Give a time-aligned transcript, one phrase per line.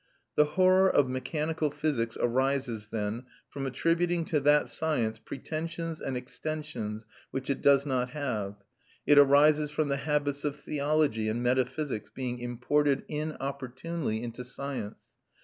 [0.35, 7.05] The horror of mechanical physics arises, then, from attributing to that science pretensions and extensions
[7.29, 8.55] which it does not have;
[9.05, 14.97] it arises from the habits of theology and metaphysics being imported inopportunely into science.